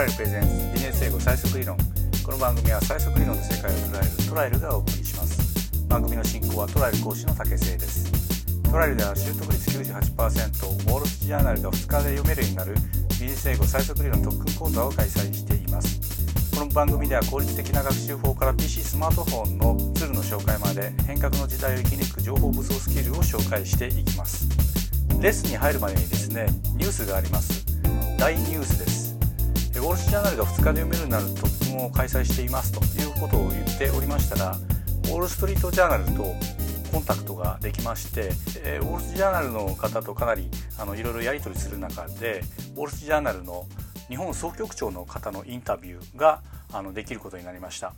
[0.00, 1.76] ライルプレゼンツビジネス英語最速理論
[2.24, 5.86] この番組は最速理論で世界を捉えるトライルがお送りします。
[5.88, 8.10] 番組の進行はトライル講師の竹瀬です。
[8.62, 12.74] トライルでは習得率98%ウォール・スジャーナルが2日で読めるようになる
[13.10, 16.00] ビジネス英語最速理論特訓講座を開催しています。
[16.56, 24.48] この番組では効率的な学習法から PC スマートフォンのツールの紹介まで変革の時代を生き抜く情報武装スキルを紹介していきます。
[25.20, 27.66] レッスンに入るまでにですねニュースがあります。
[28.18, 28.99] 大ニュースです。
[29.80, 34.50] ウォール・ストジャーナルが2日で読めるようになる特訓を開催していますということを言っておりましたら
[35.04, 36.34] ウォール・ストリート・ジャーナルと
[36.92, 38.28] コンタクトができまして、
[38.62, 42.42] えー、ウォール・ストジャーナルの方とかなりあのいろいろやり取りする中で
[42.76, 43.66] ウォール・ストジャーナルの
[44.08, 46.42] 日本総局長の方のインタビューが
[46.74, 47.94] あのできることになりました。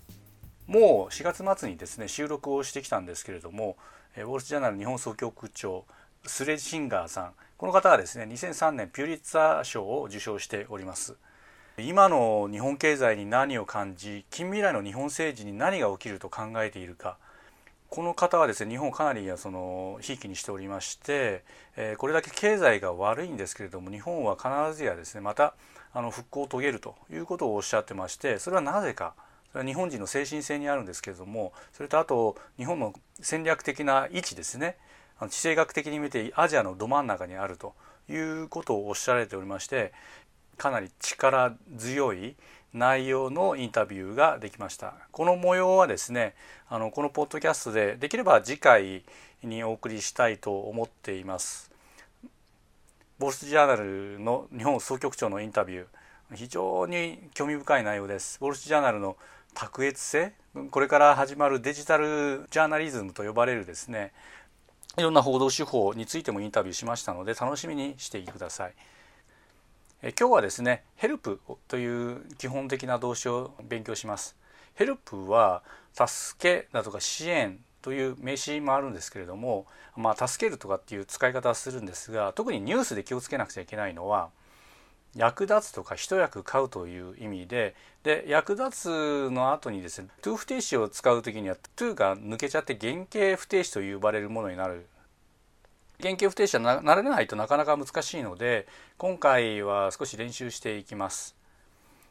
[0.68, 3.76] もう4月末にですね収録をしてきたんですけれども
[4.16, 5.84] ウォール・ストジャーナル日本総局長
[6.24, 11.16] スレシンガーさんこの方はですね2003年ピューリッツァー賞を受賞しております。
[11.78, 17.16] 今の日本経済に何を感じ近未来の日本政治に何が起きると考えているか。
[17.88, 21.44] この方はですね日本をかなりそのひいきにしておりまして、
[21.76, 25.54] えー、これだけ経済が悪いんですけれども日本は必ずやですねまた
[25.92, 29.14] あの復興を遂げるということをおっしゃってましてそれはなぜか。
[29.52, 34.76] それは日本人の精神性にあるんですけれどもそれとあと日本の戦略的な位置ですね。
[35.20, 37.74] 地政学的に見てアジアのど真ん中にあると
[38.08, 39.92] いうことをおっしゃられておりまして
[40.62, 42.36] かなり力強い
[42.72, 44.94] 内容のインタビューができました。
[45.10, 46.36] この模様はですね
[46.68, 49.02] あのこのポッドキャストでできれば次回
[49.42, 51.72] にお送りしたいと思っています。
[53.18, 58.38] ボルスジャーナルの日本総局長のインタビュー非常に興味深い内容です。
[58.38, 59.16] ボルスジャーナルの
[59.54, 60.32] 卓越性
[60.70, 64.12] これから始まるデジタルジャーナリズムと呼ばれるですね
[64.96, 68.74] いろんな報道手法についてもインタビューしましたので楽しみにしていてください。
[70.04, 74.36] え今日はですねヘルプという基本的な動詞を勉強します。
[74.74, 75.62] ヘルプは
[75.94, 79.66] 助けだとか支援という名詞もあるんですけれども、
[79.96, 84.30] まあ、助けるとかっていう使い方をするんですが特にニュースで気をつけなくちゃいけないのは
[85.14, 94.86] 役立つとか一役買うという意味でで役立つの後にですね to 不定詞を使う時には to が抜けちゃって原型不定詞と呼ばれるものになる
[96.02, 98.66] 原型不定詞はなれないとなかなか難しいので
[98.98, 101.36] 今回は少し練習していきます。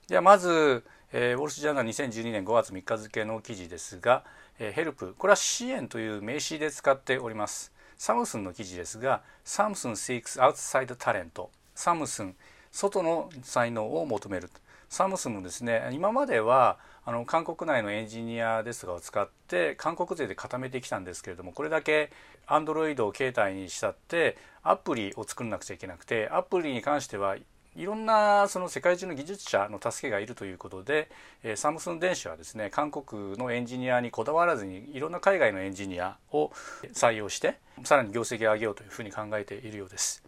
[0.08, 4.24] ではまず、えー、ウォル・スジャーナル2012年5月3日付の記事ですが、
[4.60, 7.74] えー、ヘルプこれは支援という名詞で使っております。
[7.98, 12.36] サムスンの記事ですがサムスン seeks outside talent サムスン
[12.72, 14.50] 外の才能を求める
[14.92, 22.12] サムスンもですね今まではあの韓国内のエンジニアですとかを使って韓国勢で固めてきたんですけれどもこれだけ
[22.46, 31.10] アンドロイドを携帯にしたってアプリを作らなくちゃいけなくてアプリに関してはいろんなその世界中の技術者の助けがいるということで、
[31.42, 36.52] えサムスン電子はですね韓国のエンジニアにこだわらずにいろんな海外のエンジニアを
[36.94, 40.22] 採用してさらに業績を上げようというふうに考えているようです。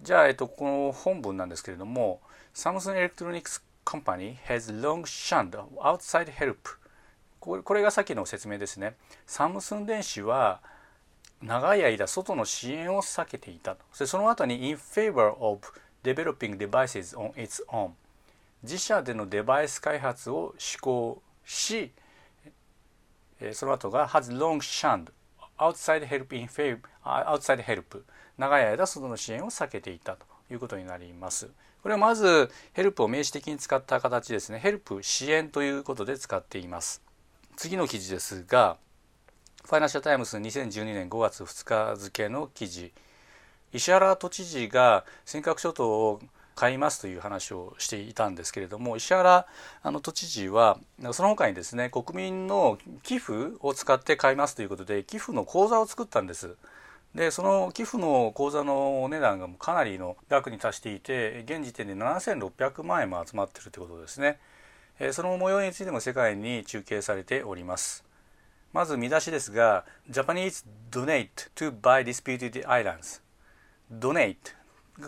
[0.00, 2.20] じゃあ、えっと、この本文なんですけれども
[2.54, 6.56] Samsung Electronics Company has long shunned outside help
[7.40, 8.94] これがさっきの説明ですね
[9.26, 10.60] サムスン電子は
[11.42, 15.58] 長い間外の支援を避けていたそその後に in favor of
[16.04, 17.90] developing devices on its own
[18.62, 21.90] 自社でのデバイス開発を施行し
[23.52, 25.10] その後が has long shunned
[25.58, 28.02] outside help in favor outside help
[28.38, 31.48] 長い間外の支援を避けていたということになります。
[31.82, 34.58] これはまず help を名詞的に使った形ですね。
[34.58, 37.02] help 支援ということで使っています。
[37.56, 38.76] 次の記事ですが、
[39.64, 42.92] ファイナンシャルタイムズ2012年5月2日付の記事。
[43.72, 46.20] 石原都知事が尖閣諸島を
[46.54, 49.46] 買いますという話をしていたんですけれども石原
[49.82, 50.78] あの都知事は
[51.12, 56.56] その他にですね国民の寄付を使って買いますということで寄付の口座を作ったんです。
[57.14, 64.38] でその寄付の口座のお値段がかなりの額に達していて現時点で7600万円も集まっているということですね。
[65.12, 68.04] その模様についても世界に中継されております。
[68.72, 73.20] まず見出しですが Japanese donate to buy disputed islands.
[73.92, 74.36] Donate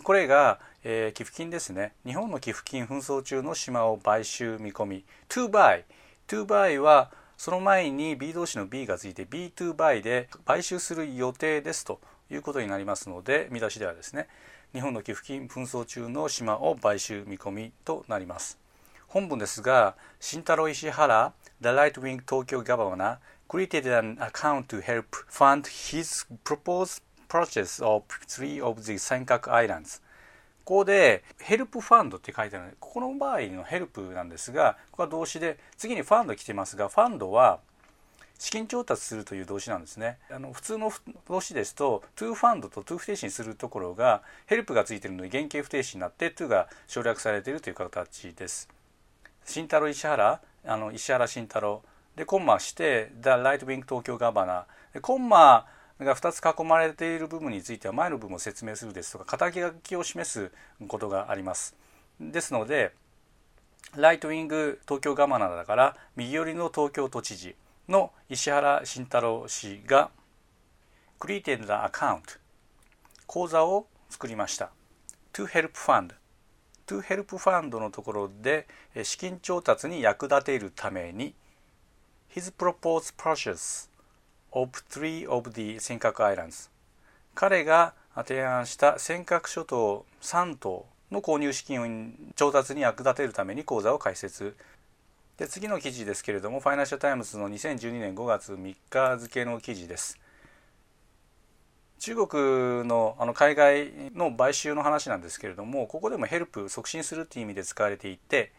[0.02, 1.92] これが、えー、寄付金ですね。
[2.04, 5.04] 日本の寄付金紛争中の島を買収見込み。
[5.30, 5.84] To buy
[6.28, 12.00] to buy はその前に B 動詞の B がついて B2 バイで買収する予定ですと
[12.30, 14.28] いうことになりますので見出しではですね
[14.72, 18.58] 日本の寄付金紛争中の島を買収見込みとなります
[19.06, 28.60] 本文ですが慎太郎石原 The right-wing Tokyo governor created an account to help fund his proposed purchase of three
[28.60, 30.00] of the 尖閣 Islands
[30.64, 37.60] ここで help fund って書いてあるのでここの場合の help なんですがここは動詞で次に fund 来てますが fund は
[38.38, 40.18] 資金調達するという動詞なんですね。
[40.30, 40.92] あの普通の
[41.28, 48.68] 動詞ですと to fund と to 不定詞にするところが help がついているので原型不定詞になって to が省略されているという形です。
[49.44, 51.82] 慎太郎石原あの石原慎太郎
[52.16, 54.66] でコンマして The Right Wing 東京ガバナ
[55.00, 55.66] コンマ
[56.00, 60.50] が2つ囲まれている部分については前の部分を説明するですとか肩書きを示す
[60.88, 61.76] ことがあります。
[62.20, 62.92] ですので
[63.96, 67.54] ライトウィング東京ガバナだから右寄りの東京都知事
[67.88, 70.10] の石原慎太郎氏が
[71.18, 72.34] クリエイテッドアカウント
[73.26, 74.70] 口座を作りました
[75.32, 76.14] To Help Fund
[76.86, 78.66] To Help Fund のところで
[79.02, 81.34] 資金調達に役立てるために
[82.34, 83.88] His proposed purchase
[84.54, 86.70] of three of the 尖閣 Islands.
[87.34, 94.56] 彼が提案した尖閣諸島3島の購入資金調達に役立てるために口座を開設。
[95.36, 100.18] で次の記事ですけれどもファイナンシャル・タイムズの2012年5月3日付の記事です。
[101.98, 108.52] 中国のあの海外の買収の話なんですけれどもここでも help 促進するという意味で使われていて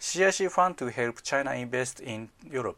[0.00, 2.74] CIC Fund to Help China Invest in Europe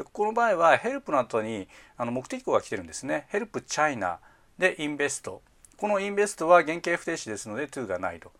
[0.00, 1.68] でこの場合はヘルプの後に
[1.98, 3.26] あの目的語が来てるんですね。
[3.28, 4.18] ヘルプチャイナ。
[4.58, 5.42] でインベスト。
[5.76, 8.32] このインベストは原型不定詞ですので to がないと。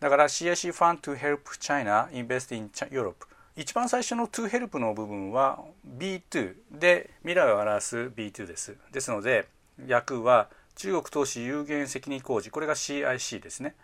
[0.00, 3.14] だから CIC Fund to Help China Invest in Europe
[3.56, 5.60] 一番最初の to help の部分は
[5.98, 8.76] B2 で未来を表す B2 です。
[8.92, 9.46] ですので
[9.88, 12.50] 訳は中国投資有限責任工事。
[12.50, 13.76] これが CIC ですね。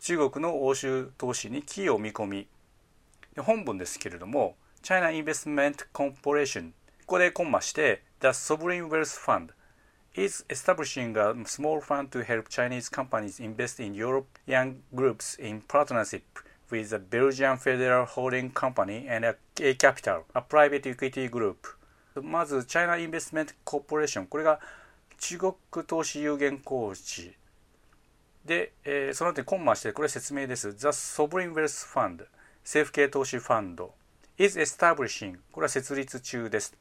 [0.00, 2.46] 中国の欧州投資に寄与を見込み。
[3.38, 6.72] 本文ですけれども China Investment Corporation
[7.06, 9.50] ここでコンマして The Sovereign Wealth Fund
[10.14, 16.22] is establishing a small fund to help Chinese companies invest in European groups in partnership
[16.70, 21.56] with the Belgian Federal Holding Company and A Capital, a private equity group.
[22.20, 24.26] まず、チャイナ・インベストメント・コーポレーション。
[24.26, 24.60] これが
[25.18, 25.54] 中国
[25.86, 27.32] 投資有限公司。
[28.44, 30.74] で、えー、その後にコンマして、これ説明です。
[30.74, 32.26] The Sovereign Wealth Fund、
[32.64, 33.94] 政府系投資ファンド
[34.38, 35.38] is establishing。
[35.50, 36.74] これは設立中です。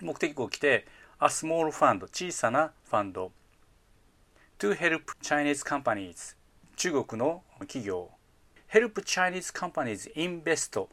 [0.00, 0.86] 目的語来て、
[1.18, 3.32] a small fund、小さなファンド
[4.58, 6.36] to help Chinese companies。
[6.76, 8.10] 中国の企業
[8.72, 10.88] Help Chinese Companies Invest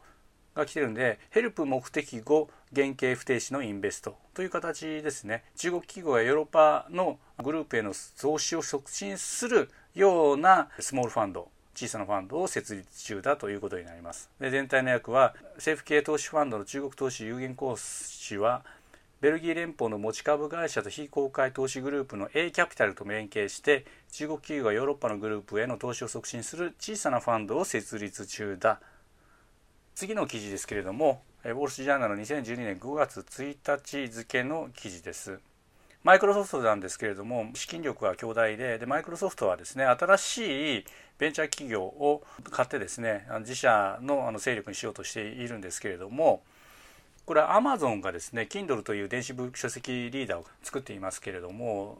[0.54, 11.48] が来てるんで Help 目的語原型不定詞のインベストという形ですね中国企業やヨーロッパのグループへの増資を促進するようなスモールファンド
[11.80, 14.28] 小さなファンドを設立中だということになります。
[14.38, 18.62] で全体の役は政府系投資ファンドの中国投資有限公司は
[19.22, 28.80] ベルギー連邦の持ち株会社と非公開投資グループの A キャピタルと連携して中国企業がヨーロッパのグループへの投資を促進する小さなファンドを設立中だ。
[29.94, 35.38] 次の記事ですけれどもウォール・スジャーナル2012年5月1日付の記事です。
[36.02, 40.84] マイクロソフトなんですけれども資金力は強大ででマイクロソフトはですね新しい
[41.18, 46.42] ベンチャー企業を買ってですね自社のあの勢力にしようとしているんですけれども
[47.26, 51.98] これはアマゾンがですね Kindle という電子書籍リーダーを作っていますけれども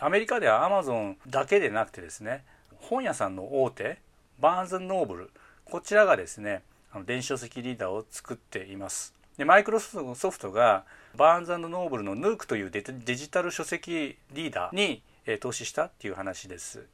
[0.00, 2.42] アメリカではアマゾンだけでなくてですね
[2.78, 3.98] 本屋さんの大手
[4.40, 5.30] バーンズノーブル
[5.64, 9.19] こちらがですねあの電子書籍リーダーを作っています。
[9.40, 10.84] でマイクロソフトが
[11.16, 12.82] バーンズノーブルのヌークというデ
[13.16, 16.84] ジタル書籍リーダーに、え投資したっていう話です。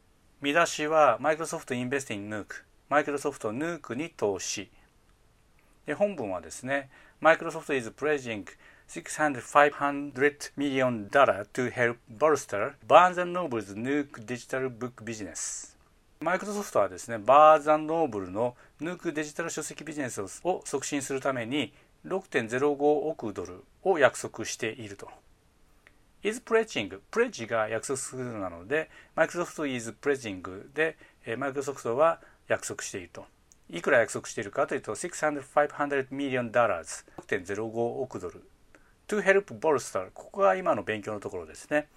[0.40, 2.64] 見出しはマイクロソフトインベスティングヌーク。
[2.88, 4.70] マイクロソフトヌークに投資。
[5.86, 6.88] で本文はですね
[7.20, 8.44] Microsoft is pledging
[8.86, 15.76] 600 million dollar to help bolster Barnes Noble's new digital book business.
[16.20, 21.74] マイクロソフトはですね、バーザンノーブルのヌークデジタル書籍ビジネスを促進するために
[22.06, 25.08] 6.05億ドルを約束していると。
[26.22, 30.96] is pledging、プレッジが約束するなので、マイクロソフト is pledging で、
[31.36, 33.26] マイクロソフトは約束していると。
[33.68, 38.44] いくら約束しているかというと600 500 million dollars 6.05億ドル
[39.08, 41.88] to help bolster ここが今の勉強のところですね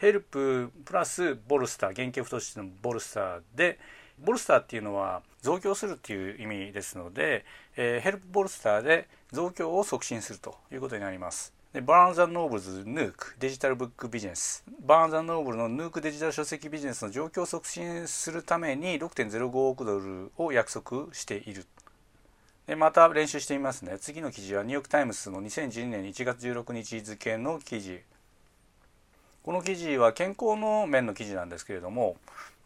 [0.00, 3.80] help プラス bolster 原型不定詞の bolster で
[4.24, 7.44] bolster っていうのは増強するっていう意味ですので、
[7.76, 11.52] えー、 help bolster で増強を促進するということになります。
[11.72, 21.66] で Barnes & Noble's Nook digital book business バーンズノーブルのヌークデジタル書籍ビジネスの状況を促進するために6.05億ドルを約束している。
[22.66, 23.98] でまた練習してみますね。
[24.00, 28.00] 次の記事はニューヨーク・タイムズの2012年1月16日付の記事。
[29.42, 32.16] この記事は健康の面の記事なんですけれども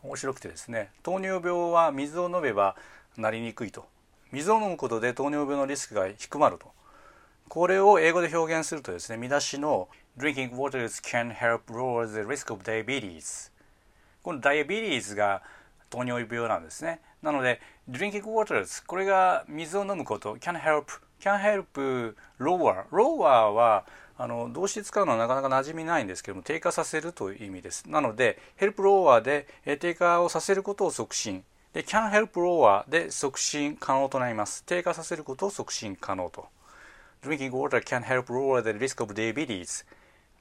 [0.03, 2.77] 面白くてですね糖尿病は水を飲めば
[3.17, 3.87] なりにくいと。
[4.33, 6.73] 水を飲むことで糖尿病のリスクが低まると。
[7.49, 13.51] これを英語で表現するとですね見出しの Drinking water can help lower the risk of diabetes
[14.23, 15.43] このダイアビリーズが
[15.91, 17.01] 糖尿病なんですね。
[17.23, 20.87] なので Drinking water これが水を飲むこと can help
[21.21, 23.85] can help lower lower は
[24.19, 27.89] あの動詞使うのはなかなか馴染みないんですけども低下させるという意味です。
[27.89, 29.47] なので help lower で
[29.79, 31.45] 低下をさせることを促進。
[31.73, 34.65] で can help lower で促進可能となります。
[34.65, 36.47] 低下させることを促進可能と。
[37.23, 39.85] Drinking water can help lower the risk of diabetes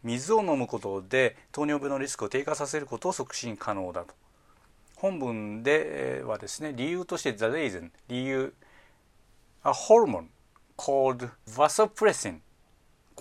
[0.03, 4.13] 水を飲むことで糖尿病のリスクを低下させることを促進可能だと。
[4.95, 8.53] 本文ではですね理由として the reason 理由。
[9.63, 10.27] a hormone
[10.77, 12.41] called vasopressin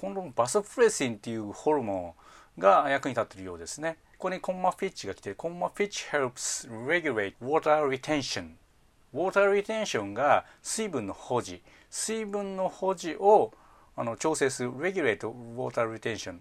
[0.01, 2.17] このバソプレシンっていうホルモ
[2.57, 3.99] ンが役に立っているようですね。
[4.17, 8.53] ここにコンマフィッチが来てコンマフィッチ helps regulate water retention
[9.13, 11.63] ウォーターリテンションが水分の保持。
[11.91, 13.53] 水分の保持を
[13.95, 16.39] あの調整する regulate water retention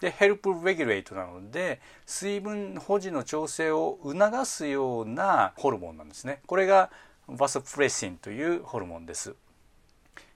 [0.00, 6.42] で help regulate なので水分保持の調整を促すようなホルモンなんですね。
[6.46, 6.90] これが
[7.28, 9.34] バソプレシンというホルモンです。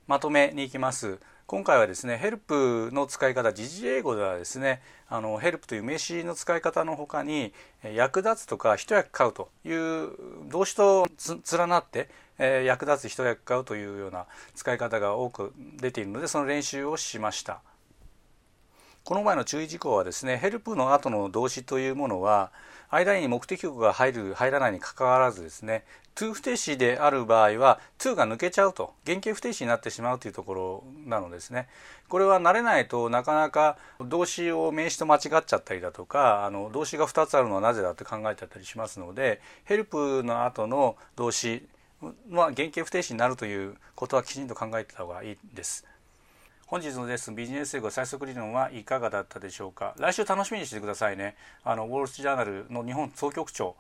[0.07, 1.19] まとめに行きます。
[1.47, 7.53] 今回はですねヘルプの使い方時事英語ではですねあのヘルプという名詞の使い方のほかに
[7.95, 10.11] 役立つとか一役買うという
[10.49, 11.07] 動詞と
[11.53, 12.09] 連なって、
[12.39, 14.25] えー、役立つ一役買うというような
[14.55, 17.61] 使い方が多く出ているのでその練習をしました。
[19.05, 22.53] この前の注意事項はですねヘルプの後の動詞というものは
[22.89, 25.85] 間に目的語が入る入らないにかかわらずですね
[26.15, 31.69] to 不定詞である場合は to が抜けちゃうと原型不定詞になってしまうというところなのですね
[32.09, 41.67] これは慣れないとなかなか動詞を名詞と間違っちゃったりだとかあの動詞が2つあるのはなぜだって考えちゃったりしますのでヘルプの後の動詞
[42.31, 45.87] は原型不定詞になるということはきちんと考えてた方がいいです。
[46.67, 53.77] 本日のレッスンビジネス英語最速理論はいかがだったでしょうか来週楽しみにしてくださいねあのウォール・ストリート・ジャーナルの日本総局長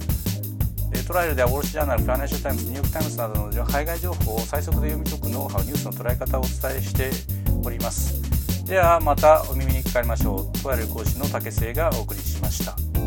[1.07, 7.11] トライルではウォール・ジャーナルファイナンシャル・タイムズニューヨーク・タイムズなどの海外情報を最速で読み解くノウハウニュースの捉え方をお伝えして
[7.63, 8.65] おります。
[8.65, 10.63] ではまたお耳にかかりましょう。
[10.63, 13.06] とある講師の竹末がお送りしました。